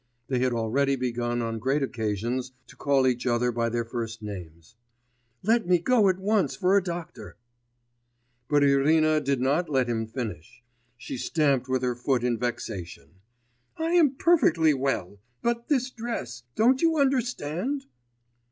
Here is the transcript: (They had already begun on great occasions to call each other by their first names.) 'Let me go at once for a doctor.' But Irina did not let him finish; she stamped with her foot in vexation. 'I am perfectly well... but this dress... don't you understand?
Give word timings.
(They 0.29 0.39
had 0.39 0.51
already 0.51 0.95
begun 0.95 1.43
on 1.43 1.59
great 1.59 1.83
occasions 1.83 2.53
to 2.65 2.75
call 2.75 3.05
each 3.05 3.27
other 3.27 3.51
by 3.51 3.69
their 3.69 3.85
first 3.85 4.23
names.) 4.23 4.75
'Let 5.43 5.67
me 5.67 5.77
go 5.77 6.09
at 6.09 6.17
once 6.17 6.55
for 6.55 6.75
a 6.75 6.81
doctor.' 6.81 7.37
But 8.49 8.63
Irina 8.63 9.21
did 9.21 9.39
not 9.39 9.69
let 9.69 9.87
him 9.87 10.07
finish; 10.07 10.63
she 10.97 11.17
stamped 11.17 11.69
with 11.69 11.83
her 11.83 11.93
foot 11.93 12.23
in 12.23 12.39
vexation. 12.39 13.17
'I 13.77 13.91
am 13.91 14.15
perfectly 14.15 14.73
well... 14.73 15.19
but 15.43 15.67
this 15.67 15.91
dress... 15.91 16.41
don't 16.55 16.81
you 16.81 16.97
understand? 16.97 17.85